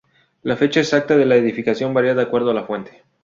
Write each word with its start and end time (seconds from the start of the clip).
La 0.41 0.57
fecha 0.57 0.79
exacta 0.79 1.15
de 1.15 1.27
la 1.27 1.35
edificación 1.35 1.93
varía 1.93 2.15
de 2.15 2.23
acuerdo 2.23 2.49
a 2.49 2.53
la 2.55 2.63
fuente. 2.65 3.03